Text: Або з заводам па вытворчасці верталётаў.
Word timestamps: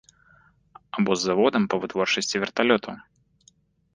Або 1.01 1.11
з 1.17 1.21
заводам 1.27 1.67
па 1.73 1.79
вытворчасці 1.83 2.35
верталётаў. 2.45 2.95